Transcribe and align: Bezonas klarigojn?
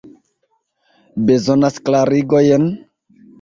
Bezonas 1.27 1.77
klarigojn? 1.91 2.67